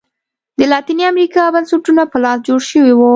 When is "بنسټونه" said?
1.55-2.03